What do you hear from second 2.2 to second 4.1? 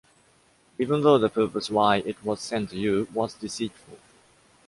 was sent to you was deceitful.